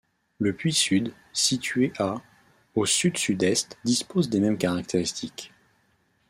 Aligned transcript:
Le 0.39 0.53
puits 0.55 0.73
Sud, 0.73 1.13
situé 1.31 1.93
à 1.99 2.19
au 2.73 2.87
sud-sud-est, 2.87 3.77
dispose 3.83 4.29
des 4.31 4.39
mêmes 4.39 4.57
caractéristiques. 4.57 5.53